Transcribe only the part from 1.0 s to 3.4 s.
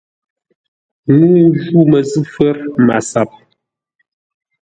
Ŋuu ju məzʉ̂ fə̌r MASAP.